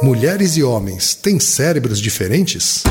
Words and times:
Mulheres 0.00 0.56
e 0.56 0.62
homens 0.62 1.16
têm 1.16 1.40
cérebros 1.40 2.00
diferentes? 2.00 2.84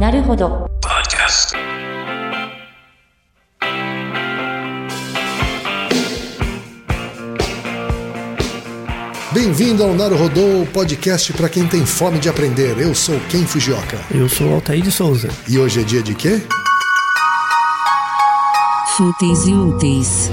Naruhodo. 0.00 0.66
Podcast. 0.82 1.52
Bem-vindo 9.32 9.84
ao 9.84 9.94
Naruhodo 9.94 10.66
podcast 10.72 11.32
para 11.34 11.48
quem 11.48 11.64
tem 11.68 11.86
fome 11.86 12.18
de 12.18 12.28
aprender. 12.28 12.76
Eu 12.80 12.96
sou 12.96 13.18
Ken 13.30 13.46
Fujioka. 13.46 14.00
Eu 14.12 14.28
sou 14.28 14.54
Altair 14.54 14.82
de 14.82 14.90
Souza. 14.90 15.28
E 15.48 15.56
hoje 15.56 15.80
é 15.80 15.84
dia 15.84 16.02
de 16.02 16.16
quê? 16.16 16.42
Fúteis 18.96 19.46
e 19.46 19.52
úteis. 19.52 20.30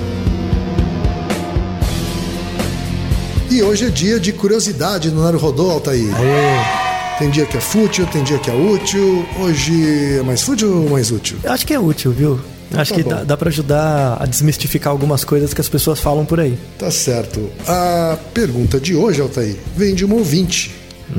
E 3.52 3.62
hoje 3.62 3.86
é 3.86 3.90
dia 3.90 4.18
de 4.20 4.32
curiosidade 4.32 5.12
no 5.12 5.24
Naruhodô, 5.24 5.72
Altair. 5.72 6.08
Tem 7.20 7.30
dia 7.30 7.46
que 7.46 7.58
é 7.58 7.62
fútil, 7.62 8.06
tem 8.08 8.24
dia 8.24 8.38
que 8.40 8.50
é 8.50 8.54
útil. 8.54 9.26
Hoje 9.40 10.18
é 10.20 10.24
mais 10.24 10.42
fútil 10.42 10.84
ou 10.84 10.90
mais 10.90 11.12
útil? 11.12 11.38
Eu 11.44 11.52
acho 11.52 11.68
que 11.68 11.74
é 11.74 11.80
útil, 11.80 12.12
viu? 12.12 12.40
Acho 12.74 12.92
Tá 12.94 12.96
que 12.98 13.04
bom. 13.04 13.10
dá, 13.10 13.24
dá 13.26 13.38
para 13.38 13.50
ajudar 13.50 14.18
a 14.22 14.26
desmistificar 14.26 14.92
algumas 14.92 15.26
coisas 15.26 15.54
que 15.54 15.60
as 15.60 15.68
pessoas 15.68 16.00
falam 16.00 16.26
por 16.26 16.40
aí. 16.40 16.58
Tá 16.80 16.90
certo. 16.90 17.50
A 17.68 18.18
pergunta 18.34 18.80
de 18.80 18.96
hoje, 18.96 19.20
Altair, 19.22 19.58
vem 19.76 19.94
de 19.94 20.06
uma 20.06 20.16
ouvinte. 20.16 20.74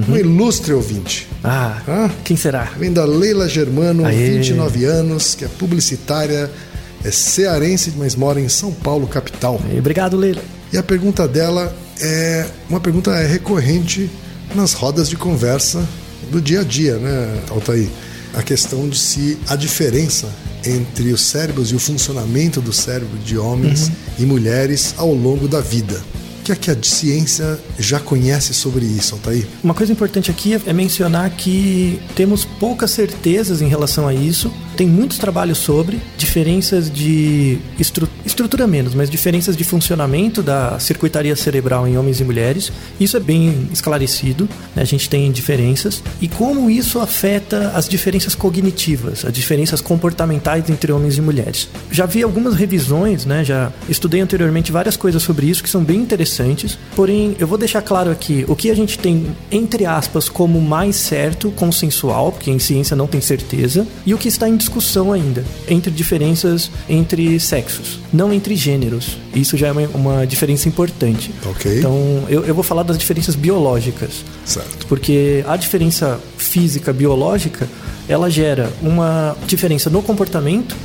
Uma 0.08 0.18
ilustre 0.18 0.72
ouvinte. 0.72 1.28
Ah, 1.44 1.82
Ah? 1.86 2.10
quem 2.24 2.34
será? 2.34 2.64
Vem 2.78 2.90
da 2.90 3.04
Leila 3.04 3.46
Germano, 3.46 4.06
Aê. 4.06 4.16
29 4.38 4.86
anos, 4.86 5.34
que 5.34 5.44
é 5.44 5.48
publicitária, 5.48 6.50
é 7.04 7.10
cearense, 7.10 7.92
mas 7.98 8.16
mora 8.16 8.40
em 8.40 8.48
São 8.48 8.72
Paulo, 8.72 9.06
capital. 9.06 9.60
E 9.70 9.78
Obrigado, 9.78 10.16
Leila. 10.16 10.40
E 10.72 10.78
a 10.78 10.82
pergunta 10.82 11.28
dela 11.28 11.70
é 12.00 12.46
uma 12.68 12.80
pergunta 12.80 13.14
recorrente 13.26 14.10
nas 14.54 14.72
rodas 14.72 15.08
de 15.08 15.16
conversa 15.16 15.86
do 16.30 16.40
dia 16.40 16.60
a 16.60 16.64
dia, 16.64 16.96
né, 16.96 17.42
Altair? 17.50 17.88
A 18.34 18.42
questão 18.42 18.88
de 18.88 18.98
se 18.98 19.38
a 19.48 19.56
diferença 19.56 20.28
entre 20.64 21.12
os 21.12 21.20
cérebros 21.20 21.70
e 21.70 21.74
o 21.74 21.78
funcionamento 21.78 22.60
do 22.60 22.72
cérebro 22.72 23.18
de 23.18 23.36
homens 23.36 23.90
e 24.18 24.24
mulheres 24.24 24.94
ao 24.96 25.12
longo 25.12 25.48
da 25.48 25.60
vida. 25.60 26.00
O 26.40 26.44
que 26.44 26.50
é 26.50 26.56
que 26.56 26.70
a 26.72 26.76
ciência 26.82 27.56
já 27.78 28.00
conhece 28.00 28.52
sobre 28.52 28.84
isso, 28.84 29.14
Altair? 29.14 29.46
Uma 29.62 29.74
coisa 29.74 29.92
importante 29.92 30.28
aqui 30.28 30.60
é 30.66 30.72
mencionar 30.72 31.30
que 31.30 32.00
temos 32.16 32.44
poucas 32.44 32.90
certezas 32.90 33.62
em 33.62 33.68
relação 33.68 34.08
a 34.08 34.14
isso. 34.14 34.52
Tem 34.82 34.88
muitos 34.88 35.16
trabalhos 35.16 35.58
sobre 35.58 36.00
diferenças 36.18 36.90
de 36.92 37.56
estru- 37.78 38.08
estrutura 38.26 38.66
menos, 38.66 38.96
mas 38.96 39.08
diferenças 39.08 39.56
de 39.56 39.62
funcionamento 39.62 40.42
da 40.42 40.76
circuitaria 40.80 41.36
cerebral 41.36 41.86
em 41.86 41.96
homens 41.96 42.18
e 42.18 42.24
mulheres. 42.24 42.72
Isso 42.98 43.16
é 43.16 43.20
bem 43.20 43.68
esclarecido, 43.72 44.48
né? 44.74 44.82
a 44.82 44.84
gente 44.84 45.08
tem 45.08 45.30
diferenças 45.30 46.02
e 46.20 46.26
como 46.26 46.68
isso 46.68 46.98
afeta 46.98 47.68
as 47.76 47.88
diferenças 47.88 48.34
cognitivas, 48.34 49.24
as 49.24 49.32
diferenças 49.32 49.80
comportamentais 49.80 50.68
entre 50.68 50.90
homens 50.90 51.16
e 51.16 51.20
mulheres. 51.20 51.68
Já 51.88 52.04
vi 52.04 52.20
algumas 52.24 52.56
revisões, 52.56 53.24
né? 53.24 53.44
Já 53.44 53.70
estudei 53.88 54.20
anteriormente 54.20 54.72
várias 54.72 54.96
coisas 54.96 55.22
sobre 55.22 55.46
isso 55.46 55.62
que 55.62 55.70
são 55.70 55.84
bem 55.84 56.00
interessantes. 56.00 56.76
Porém, 56.96 57.36
eu 57.38 57.46
vou 57.46 57.56
deixar 57.56 57.82
claro 57.82 58.10
aqui 58.10 58.44
o 58.48 58.56
que 58.56 58.68
a 58.68 58.74
gente 58.74 58.98
tem 58.98 59.28
entre 59.48 59.86
aspas 59.86 60.28
como 60.28 60.60
mais 60.60 60.96
certo, 60.96 61.52
consensual, 61.52 62.32
porque 62.32 62.50
em 62.50 62.58
ciência 62.58 62.96
não 62.96 63.06
tem 63.06 63.20
certeza, 63.20 63.86
e 64.04 64.12
o 64.12 64.18
que 64.18 64.26
está 64.26 64.48
em 64.48 64.56
discussão 64.56 64.71
ainda 65.12 65.44
entre 65.68 65.90
diferenças 65.90 66.70
entre 66.88 67.38
sexos, 67.38 67.98
não 68.12 68.32
entre 68.32 68.56
gêneros. 68.56 69.18
Isso 69.34 69.56
já 69.56 69.68
é 69.68 69.72
uma, 69.72 69.88
uma 69.88 70.26
diferença 70.26 70.68
importante. 70.68 71.32
Ok. 71.46 71.78
Então, 71.78 72.24
eu, 72.28 72.44
eu 72.44 72.54
vou 72.54 72.64
falar 72.64 72.82
das 72.82 72.98
diferenças 72.98 73.34
biológicas. 73.34 74.24
Certo. 74.44 74.86
Porque 74.86 75.44
a 75.46 75.56
diferença 75.56 76.20
física 76.36 76.92
biológica, 76.92 77.68
ela 78.08 78.30
gera 78.30 78.70
uma 78.82 79.36
diferença 79.46 79.88
no 79.88 80.02
comportamento 80.02 80.76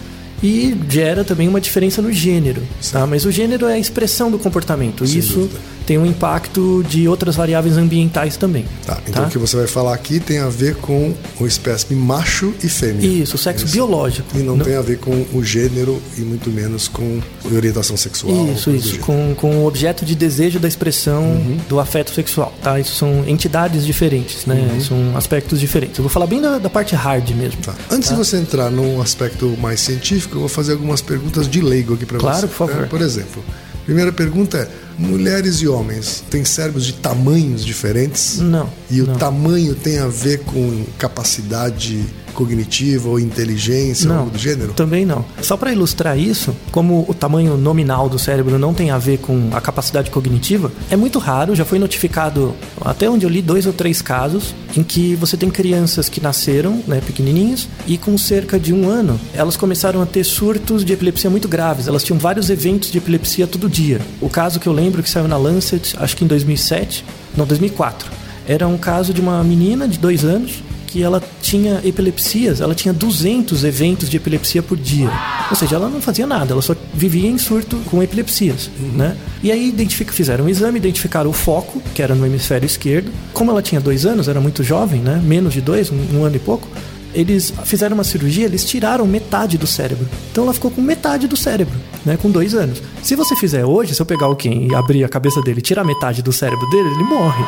e 0.43 0.75
gera 0.89 1.23
também 1.23 1.47
uma 1.47 1.59
diferença 1.61 2.01
no 2.01 2.11
gênero, 2.11 2.61
tá? 2.91 3.05
Mas 3.07 3.25
o 3.25 3.31
gênero 3.31 3.67
é 3.67 3.73
a 3.73 3.79
expressão 3.79 4.29
do 4.29 4.37
comportamento. 4.37 5.05
Sem 5.07 5.19
Isso 5.19 5.33
dúvida. 5.39 5.59
tem 5.85 5.97
um 5.97 6.05
impacto 6.05 6.83
de 6.87 7.07
outras 7.07 7.35
variáveis 7.35 7.77
ambientais 7.77 8.37
também. 8.37 8.65
Tá, 8.85 8.99
então 9.07 9.25
o 9.25 9.29
que 9.29 9.37
você 9.37 9.55
vai 9.57 9.67
falar 9.67 9.93
aqui 9.93 10.19
tem 10.19 10.39
a 10.39 10.49
ver 10.49 10.75
com 10.75 11.13
o 11.39 11.47
espécime 11.47 11.99
macho 11.99 12.53
e 12.63 12.67
fêmea. 12.69 13.05
Isso, 13.07 13.35
o 13.35 13.37
sexo 13.39 13.65
biológico. 13.67 14.27
E 14.37 14.39
não, 14.43 14.57
Não- 14.57 14.65
tem 14.65 14.75
a 14.75 14.81
ver 14.81 14.99
com 14.99 15.25
o 15.33 15.43
gênero 15.43 16.01
e 16.17 16.21
muito 16.21 16.49
menos 16.49 16.87
com 16.87 17.19
orientação 17.53 17.95
sexual. 17.95 18.47
Isso, 18.53 18.69
isso, 18.71 18.99
com, 18.99 19.33
com 19.35 19.57
o 19.59 19.65
objeto 19.67 20.03
de 20.05 20.13
desejo 20.15 20.59
da 20.59 20.67
expressão 20.67 21.23
Uhum. 21.23 21.57
do 21.69 21.79
afeto 21.79 22.13
sexual, 22.13 22.53
tá? 22.61 22.79
Isso 22.79 22.95
são 22.95 23.23
entidades 23.27 23.85
diferentes, 23.85 24.45
né? 24.45 24.69
Uhum. 24.73 24.81
São 24.81 25.17
aspectos 25.17 25.59
diferentes. 25.59 25.97
Eu 25.97 26.03
vou 26.03 26.09
falar 26.11 26.27
bem 26.27 26.41
da, 26.41 26.57
da 26.57 26.69
parte 26.69 26.95
hard 26.95 27.29
mesmo. 27.31 27.61
Tá. 27.61 27.73
Antes 27.89 28.09
de 28.09 28.15
você 28.15 28.37
entrar 28.37 28.69
num 28.69 29.01
aspecto 29.01 29.55
mais 29.61 29.79
científico, 29.79 30.26
eu 30.33 30.39
vou 30.39 30.49
fazer 30.49 30.73
algumas 30.73 31.01
perguntas 31.01 31.47
de 31.47 31.61
leigo 31.61 31.93
aqui 31.93 32.05
para 32.05 32.17
Claro, 32.19 32.39
você. 32.41 32.47
por 32.47 32.53
favor. 32.53 32.83
É, 32.83 32.85
por 32.87 33.01
exemplo, 33.01 33.43
primeira 33.85 34.11
pergunta 34.11 34.57
é: 34.57 34.69
mulheres 34.97 35.57
e 35.61 35.67
homens 35.67 36.23
têm 36.29 36.43
cérebros 36.45 36.85
de 36.85 36.93
tamanhos 36.93 37.63
diferentes? 37.65 38.39
Não, 38.39 38.69
E 38.89 39.01
o 39.01 39.07
não. 39.07 39.15
tamanho 39.15 39.75
tem 39.75 39.99
a 39.99 40.07
ver 40.07 40.39
com 40.39 40.83
capacidade 40.97 42.05
cognitiva 42.33 43.09
ou 43.09 43.19
inteligência 43.19 44.07
ou 44.07 44.13
Não, 44.13 44.19
algo 44.19 44.31
do 44.31 44.37
gênero? 44.37 44.71
também 44.73 45.03
não. 45.07 45.25
Só 45.41 45.57
para 45.57 45.71
ilustrar 45.71 46.17
isso, 46.19 46.55
como 46.71 47.03
o 47.07 47.13
tamanho 47.13 47.57
nominal 47.57 48.07
do 48.07 48.19
cérebro 48.19 48.59
não 48.59 48.75
tem 48.75 48.91
a 48.91 48.99
ver 48.99 49.17
com 49.17 49.49
a 49.53 49.59
capacidade 49.59 50.11
cognitiva, 50.11 50.71
é 50.91 50.95
muito 50.95 51.17
raro, 51.17 51.55
já 51.55 51.65
foi 51.65 51.79
notificado, 51.79 52.53
até 52.79 53.09
onde 53.09 53.25
eu 53.25 53.29
li, 53.29 53.41
dois 53.41 53.65
ou 53.65 53.73
três 53.73 54.03
casos, 54.03 54.53
em 54.75 54.83
que 54.83 55.15
você 55.15 55.35
tem 55.35 55.49
crianças 55.49 56.09
que 56.09 56.21
nasceram, 56.21 56.83
né, 56.87 57.01
pequenininhas, 57.03 57.67
e 57.87 57.97
com 57.97 58.15
cerca 58.19 58.59
de 58.59 58.71
um 58.71 58.87
ano, 58.87 59.19
elas 59.33 59.57
começaram 59.57 59.99
a 59.99 60.05
ter 60.05 60.23
surtos 60.23 60.85
de 60.85 60.93
epilepsia 60.93 61.31
muito 61.31 61.47
graves. 61.47 61.87
Elas 61.87 62.03
tinham 62.03 62.19
vários 62.19 62.51
eventos 62.51 62.91
de 62.91 62.99
epilepsia 62.99 63.47
todo 63.47 63.67
dia. 63.67 63.99
O 64.21 64.29
caso 64.29 64.59
que 64.59 64.67
eu 64.67 64.73
lembro 64.73 64.86
que 65.03 65.09
saiu 65.09 65.27
na 65.27 65.37
Lancet, 65.37 65.95
acho 65.97 66.15
que 66.15 66.23
em 66.23 66.27
2007, 66.27 67.03
não, 67.35 67.45
2004, 67.45 68.09
era 68.47 68.67
um 68.67 68.77
caso 68.77 69.13
de 69.13 69.21
uma 69.21 69.43
menina 69.43 69.87
de 69.87 69.99
dois 69.99 70.23
anos 70.23 70.63
que 70.87 71.03
ela 71.03 71.21
tinha 71.41 71.81
epilepsias, 71.83 72.61
ela 72.61 72.73
tinha 72.73 72.93
200 72.93 73.63
eventos 73.65 74.09
de 74.09 74.17
epilepsia 74.17 74.63
por 74.63 74.77
dia. 74.77 75.11
Ou 75.49 75.55
seja, 75.55 75.75
ela 75.75 75.89
não 75.89 76.01
fazia 76.01 76.25
nada, 76.25 76.53
ela 76.53 76.61
só 76.61 76.75
vivia 76.93 77.29
em 77.29 77.37
surto 77.37 77.77
com 77.85 78.01
epilepsias, 78.01 78.71
né? 78.93 79.15
E 79.43 79.51
aí 79.51 79.67
identifica, 79.67 80.13
fizeram 80.13 80.45
um 80.45 80.49
exame, 80.49 80.79
identificaram 80.79 81.29
o 81.29 81.33
foco, 81.33 81.81
que 81.93 82.01
era 82.01 82.15
no 82.15 82.25
hemisfério 82.25 82.65
esquerdo. 82.65 83.11
Como 83.33 83.51
ela 83.51 83.61
tinha 83.61 83.81
dois 83.81 84.05
anos, 84.05 84.27
era 84.27 84.39
muito 84.39 84.63
jovem, 84.63 85.01
né? 85.01 85.21
Menos 85.23 85.53
de 85.53 85.61
dois, 85.61 85.91
um, 85.91 86.17
um 86.17 86.23
ano 86.23 86.37
e 86.37 86.39
pouco. 86.39 86.67
Eles 87.13 87.53
fizeram 87.65 87.95
uma 87.95 88.03
cirurgia, 88.03 88.45
eles 88.45 88.63
tiraram 88.63 89.05
metade 89.05 89.57
do 89.57 89.67
cérebro. 89.67 90.07
Então 90.31 90.45
ela 90.45 90.53
ficou 90.53 90.71
com 90.71 90.81
metade 90.81 91.27
do 91.27 91.35
cérebro, 91.35 91.77
né? 92.07 92.17
Com 92.17 92.31
dois 92.31 92.55
anos. 92.55 92.81
Se 93.03 93.15
você 93.15 93.35
fizer 93.35 93.65
hoje, 93.65 93.93
se 93.93 94.01
eu 94.01 94.05
pegar 94.05 94.27
o 94.29 94.35
Ken 94.35 94.67
e 94.67 94.73
abrir 94.73 95.03
a 95.03 95.09
cabeça 95.09 95.41
dele 95.41 95.59
e 95.59 95.61
tirar 95.61 95.83
metade 95.83 96.23
do 96.23 96.31
cérebro 96.31 96.67
dele, 96.69 96.89
ele 96.89 97.03
morre. 97.03 97.43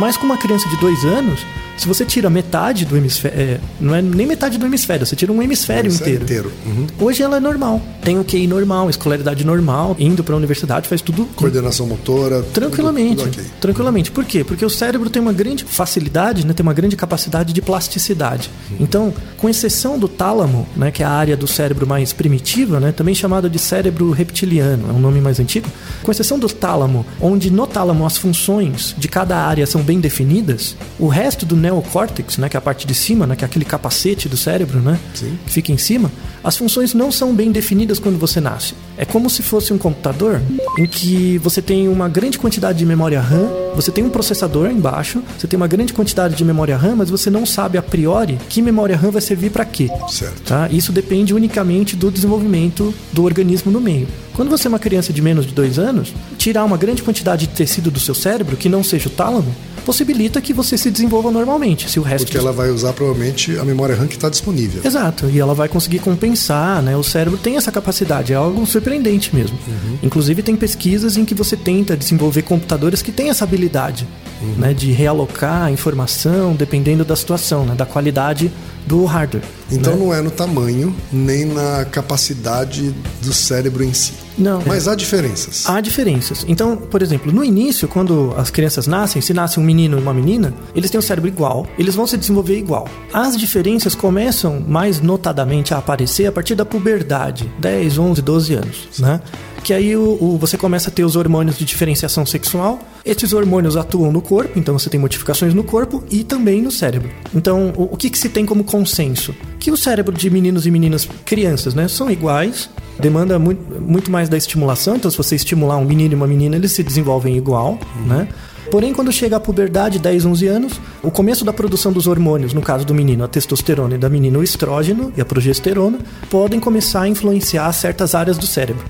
Mas 0.00 0.16
com 0.16 0.24
uma 0.24 0.38
criança 0.38 0.68
de 0.68 0.76
dois 0.78 1.04
anos, 1.04 1.46
se 1.78 1.86
você 1.88 2.04
tira 2.04 2.28
metade 2.28 2.84
do 2.84 2.96
hemisfério, 2.96 3.38
é, 3.40 3.60
não 3.80 3.94
é 3.94 4.02
nem 4.02 4.26
metade 4.26 4.58
do 4.58 4.66
hemisfério, 4.66 5.06
você 5.06 5.16
tira 5.16 5.32
um 5.32 5.42
hemisfério, 5.42 5.88
Hemisfério 5.90 6.22
inteiro. 6.22 6.48
inteiro. 6.48 6.76
Uhum. 6.98 7.06
Hoje 7.06 7.22
ela 7.22 7.36
é 7.38 7.40
normal, 7.40 7.80
tem 8.02 8.18
o 8.18 8.24
QI 8.24 8.46
normal, 8.46 8.90
escolaridade 8.90 9.44
normal, 9.46 9.96
indo 9.98 10.22
para 10.22 10.34
a 10.34 10.36
universidade, 10.36 10.86
faz 10.88 11.00
tudo 11.00 11.24
Coordenação 11.36 11.86
motora. 11.86 12.42
tudo- 12.42 12.52
Tranquilamente, 12.52 13.16
tudo 13.24 13.28
ok. 13.28 13.44
tranquilamente. 13.60 14.10
Por 14.10 14.24
quê? 14.24 14.44
Porque 14.44 14.64
o 14.64 14.68
cérebro 14.70 15.08
tem 15.08 15.22
uma 15.22 15.32
grande 15.32 15.64
facilidade, 15.64 16.46
né, 16.46 16.52
tem 16.52 16.62
uma 16.62 16.74
grande 16.74 16.96
capacidade 16.96 17.52
de 17.52 17.62
plasticidade. 17.62 18.50
Então, 18.78 19.14
com 19.36 19.48
exceção 19.48 19.98
do 19.98 20.08
tálamo, 20.08 20.66
né, 20.76 20.90
que 20.90 21.02
é 21.02 21.06
a 21.06 21.10
área 21.10 21.36
do 21.36 21.46
cérebro 21.46 21.86
mais 21.86 22.12
primitiva, 22.12 22.80
né, 22.80 22.92
também 22.92 23.14
chamada 23.14 23.48
de 23.48 23.58
cérebro 23.58 24.10
reptiliano, 24.10 24.88
é 24.90 24.92
um 24.92 24.98
nome 24.98 25.20
mais 25.20 25.38
antigo. 25.38 25.68
Com 26.02 26.10
exceção 26.10 26.38
do 26.38 26.48
tálamo, 26.48 27.06
onde 27.20 27.50
no 27.50 27.66
tálamo 27.66 28.04
as 28.04 28.16
funções 28.16 28.94
de 28.98 29.06
cada 29.08 29.36
área 29.36 29.66
são 29.66 29.82
bem 29.82 30.00
definidas, 30.00 30.74
o 30.98 31.06
resto 31.08 31.46
do 31.46 31.56
neocórtex, 31.68 32.38
né, 32.38 32.48
que 32.48 32.56
é 32.56 32.58
a 32.58 32.60
parte 32.60 32.86
de 32.86 32.94
cima, 32.94 33.26
né, 33.26 33.36
que 33.36 33.44
é 33.44 33.46
aquele 33.46 33.64
capacete 33.64 34.28
do 34.28 34.36
cérebro, 34.36 34.80
né, 34.80 34.98
Sim. 35.14 35.38
que 35.44 35.52
fica 35.52 35.70
em 35.70 35.78
cima, 35.78 36.10
as 36.42 36.56
funções 36.56 36.94
não 36.94 37.12
são 37.12 37.34
bem 37.34 37.52
definidas 37.52 37.98
quando 37.98 38.18
você 38.18 38.40
nasce. 38.40 38.74
É 38.96 39.04
como 39.04 39.28
se 39.28 39.42
fosse 39.42 39.72
um 39.72 39.78
computador 39.78 40.40
em 40.78 40.86
que 40.86 41.38
você 41.38 41.60
tem 41.60 41.88
uma 41.88 42.08
grande 42.08 42.38
quantidade 42.38 42.78
de 42.78 42.86
memória 42.86 43.20
RAM, 43.20 43.48
você 43.74 43.92
tem 43.92 44.02
um 44.02 44.10
processador 44.10 44.70
embaixo, 44.70 45.22
você 45.38 45.46
tem 45.46 45.56
uma 45.56 45.68
grande 45.68 45.92
quantidade 45.92 46.34
de 46.34 46.44
memória 46.44 46.76
RAM, 46.76 46.96
mas 46.96 47.10
você 47.10 47.30
não 47.30 47.44
sabe 47.44 47.78
a 47.78 47.82
priori 47.82 48.38
que 48.48 48.62
memória 48.62 48.96
RAM 48.96 49.10
vai 49.10 49.22
servir 49.22 49.50
para 49.50 49.64
quê. 49.64 49.88
Certo. 50.08 50.42
Tá? 50.42 50.68
Isso 50.70 50.90
depende 50.90 51.34
unicamente 51.34 51.94
do 51.94 52.10
desenvolvimento 52.10 52.94
do 53.12 53.24
organismo 53.24 53.70
no 53.70 53.80
meio. 53.80 54.08
Quando 54.38 54.50
você 54.50 54.68
é 54.68 54.70
uma 54.70 54.78
criança 54.78 55.12
de 55.12 55.20
menos 55.20 55.44
de 55.44 55.52
dois 55.52 55.80
anos, 55.80 56.14
tirar 56.36 56.64
uma 56.64 56.76
grande 56.76 57.02
quantidade 57.02 57.48
de 57.48 57.54
tecido 57.54 57.90
do 57.90 57.98
seu 57.98 58.14
cérebro, 58.14 58.56
que 58.56 58.68
não 58.68 58.84
seja 58.84 59.08
o 59.08 59.10
tálamo, 59.10 59.52
possibilita 59.84 60.40
que 60.40 60.52
você 60.52 60.78
se 60.78 60.92
desenvolva 60.92 61.28
normalmente. 61.32 61.90
Se 61.90 61.98
o 61.98 62.04
resto 62.04 62.26
Porque 62.26 62.38
ela 62.38 62.52
vai 62.52 62.70
usar 62.70 62.92
provavelmente 62.92 63.58
a 63.58 63.64
memória 63.64 63.96
RAM 63.96 64.06
que 64.06 64.14
está 64.14 64.28
disponível. 64.28 64.80
Exato, 64.84 65.28
e 65.28 65.40
ela 65.40 65.54
vai 65.54 65.66
conseguir 65.68 65.98
compensar, 65.98 66.80
né? 66.82 66.96
O 66.96 67.02
cérebro 67.02 67.36
tem 67.36 67.56
essa 67.56 67.72
capacidade, 67.72 68.32
é 68.32 68.36
algo 68.36 68.64
surpreendente 68.64 69.34
mesmo. 69.34 69.58
Uhum. 69.66 69.98
Inclusive 70.04 70.40
tem 70.40 70.54
pesquisas 70.54 71.16
em 71.16 71.24
que 71.24 71.34
você 71.34 71.56
tenta 71.56 71.96
desenvolver 71.96 72.42
computadores 72.42 73.02
que 73.02 73.10
têm 73.10 73.30
essa 73.30 73.42
habilidade, 73.42 74.06
Uhum. 74.40 74.54
né? 74.56 74.72
De 74.72 74.92
realocar 74.92 75.64
a 75.64 75.70
informação 75.72 76.54
dependendo 76.54 77.04
da 77.04 77.16
situação, 77.16 77.66
né? 77.66 77.74
Da 77.74 77.84
qualidade 77.84 78.52
do 78.86 79.04
hardware. 79.04 79.44
Então 79.70 79.94
né? 79.94 80.04
não 80.04 80.14
é 80.14 80.20
no 80.20 80.30
tamanho 80.30 80.94
nem 81.12 81.44
na 81.44 81.84
capacidade 81.84 82.94
do 83.22 83.32
cérebro 83.32 83.84
em 83.84 83.92
si. 83.92 84.14
Não. 84.38 84.62
Mas 84.64 84.86
há 84.86 84.94
diferenças. 84.94 85.68
Há 85.68 85.80
diferenças. 85.80 86.44
Então, 86.46 86.76
por 86.76 87.02
exemplo, 87.02 87.32
no 87.32 87.44
início, 87.44 87.88
quando 87.88 88.32
as 88.36 88.50
crianças 88.50 88.86
nascem, 88.86 89.20
se 89.20 89.34
nasce 89.34 89.58
um 89.58 89.62
menino 89.62 89.98
e 89.98 90.00
uma 90.00 90.14
menina, 90.14 90.54
eles 90.74 90.90
têm 90.90 90.98
o 90.98 91.02
cérebro 91.02 91.28
igual, 91.28 91.66
eles 91.76 91.94
vão 91.94 92.06
se 92.06 92.16
desenvolver 92.16 92.56
igual. 92.56 92.88
As 93.12 93.36
diferenças 93.36 93.94
começam 93.94 94.62
mais 94.66 95.00
notadamente 95.00 95.74
a 95.74 95.78
aparecer 95.78 96.26
a 96.26 96.32
partir 96.32 96.54
da 96.54 96.64
puberdade, 96.64 97.50
10, 97.58 97.98
11, 97.98 98.22
12 98.22 98.54
anos, 98.54 98.88
né? 98.98 99.20
Que 99.62 99.74
aí 99.74 99.96
o, 99.96 100.16
o- 100.20 100.38
você 100.38 100.56
começa 100.56 100.88
a 100.88 100.92
ter 100.92 101.04
os 101.04 101.14
hormônios 101.16 101.58
de 101.58 101.64
diferenciação 101.64 102.24
sexual. 102.24 102.78
Esses 103.04 103.32
hormônios 103.32 103.76
atuam 103.76 104.10
no 104.12 104.20
corpo, 104.22 104.58
então 104.58 104.78
você 104.78 104.88
tem 104.88 104.98
modificações 105.00 105.52
no 105.54 105.62
corpo 105.64 106.02
e 106.10 106.24
também 106.24 106.62
no 106.62 106.70
cérebro. 106.70 107.10
Então, 107.34 107.72
o, 107.76 107.94
o 107.94 107.96
que, 107.96 108.08
que 108.10 108.18
se 108.18 108.28
tem 108.28 108.46
como 108.46 108.64
consenso? 108.64 109.34
Que 109.58 109.70
o 109.70 109.76
cérebro 109.76 110.14
de 110.16 110.30
meninos 110.30 110.66
e 110.66 110.70
meninas 110.70 111.08
crianças, 111.24 111.74
né, 111.74 111.86
são 111.88 112.10
iguais, 112.10 112.70
demanda 112.98 113.38
muito, 113.38 113.80
muito 113.80 114.10
mais 114.10 114.28
da 114.28 114.36
estimulação. 114.36 114.96
Então, 114.96 115.10
se 115.10 115.16
você 115.16 115.34
estimular 115.36 115.76
um 115.76 115.84
menino 115.84 116.12
e 116.12 116.16
uma 116.16 116.26
menina, 116.26 116.56
eles 116.56 116.72
se 116.72 116.82
desenvolvem 116.82 117.36
igual, 117.36 117.78
né? 118.06 118.28
Porém, 118.70 118.92
quando 118.92 119.10
chega 119.10 119.36
a 119.36 119.40
puberdade, 119.40 119.98
10, 119.98 120.24
11 120.24 120.46
anos, 120.46 120.80
o 121.02 121.10
começo 121.10 121.44
da 121.44 121.52
produção 121.52 121.92
dos 121.92 122.06
hormônios, 122.06 122.52
no 122.52 122.60
caso 122.60 122.84
do 122.84 122.94
menino, 122.94 123.24
a 123.24 123.28
testosterona 123.28 123.94
e 123.94 123.98
da 123.98 124.08
menina 124.08 124.38
o 124.38 124.42
estrógeno 124.42 125.12
e 125.16 125.20
a 125.20 125.24
progesterona, 125.24 125.98
podem 126.30 126.60
começar 126.60 127.02
a 127.02 127.08
influenciar 127.08 127.72
certas 127.72 128.14
áreas 128.14 128.36
do 128.36 128.46
cérebro, 128.46 128.84